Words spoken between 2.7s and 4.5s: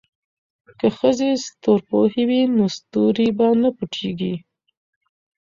ستوري به نه پټیږي.